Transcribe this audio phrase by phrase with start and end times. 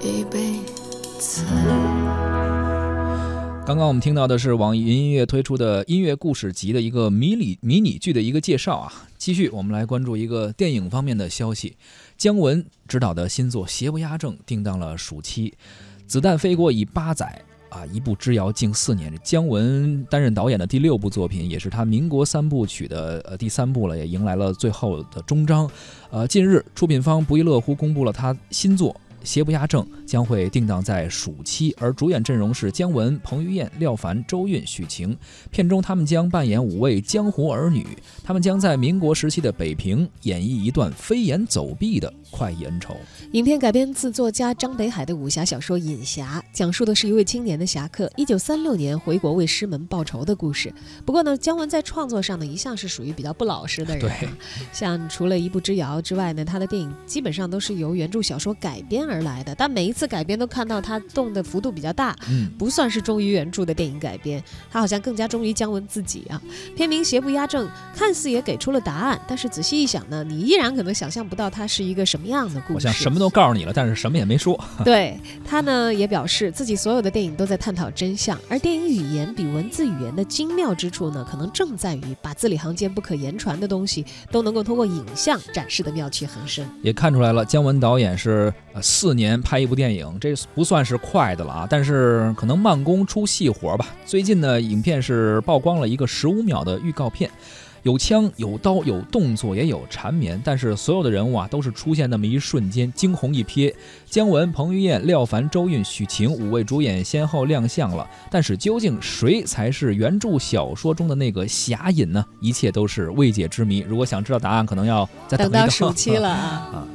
[0.00, 0.58] 一辈
[1.18, 1.42] 子。
[3.66, 8.92] 刚刚我们听到的是网易云音乐推出的音乐故事集的一个迷你迷你剧的一个介绍啊。
[9.18, 11.76] 继续，我们来关注一个电影方面的消息。
[12.16, 15.52] 姜文执导的新作《邪不压正》定档了暑期，
[16.06, 19.12] 子弹飞过已八载啊，一步之遥近四年。
[19.22, 25.68] 姜文担任导演的第六部作品，也是他民国三部曲的呃第三部了，也迎来了最后的终章。
[26.10, 28.98] 呃，近日出品方不亦乐乎公布了他新作。
[29.22, 35.16] 邪不压正将会定档在暑期，而主演阵容是姜文、彭于晏、廖凡、周韵、许晴。
[35.50, 37.86] 片中他们将扮演五位江湖儿女，
[38.22, 42.96] 他们将在民国时期的北平演绎一段飞檐走壁的快意恩仇。
[43.32, 50.72] 影片改编自作家张北海的武侠小说《隐侠》，讲述的是一位青年的侠客一九三六年回国为师门报仇的故事。
[51.04, 54.00] 不过呢，姜文在创作上呢，一向是属于比较不老实的人。
[54.20, 54.28] 对，
[54.72, 59.54] 像除了一步之遥之外呢，他的电影基本上都是由原著小说改编而来的。
[59.54, 66.40] 但每一次改编都看到他动的幅度比较大，嗯，不算是忠于原著的电影改编，他好像更加忠于姜文自己啊。
[66.76, 72.86] 片名《邪不压正》看似也给出了答案，但是仔细一想呢，你依然可能想象不到它是一个什么样的故事。
[72.86, 74.58] 好像什么都告诉你了，但是什么也没说。
[74.84, 86.66] 对他呢，也表示自己所有的电影都在探讨真相，而电影语言比文字语言的精妙之处呢，可能正在于把字里行间不可言传的东西，都能够通过影像展示的妙趣横生。
[86.82, 93.86] 也看出来了，姜文导演是呃四年拍一部电影，这不算是快的了啊，但是可能慢工出细活吧。
[94.06, 97.28] 最近呢，影片是曝光了一个十五秒的预告片。
[97.84, 103.72] 有枪有刀有动作也有缠绵，但是所有的人物啊都是出现那么一瞬间，惊鸿一瞥。
[104.04, 112.22] 姜文、彭于晏、廖凡、周韵、许晴五位主演先后亮相了，但是究竟谁才是原著小说中的那个侠隐呢？
[112.40, 113.78] 一切都是未解之谜。
[113.88, 116.86] 如果想知道答案，可能要再等到暑期了啊。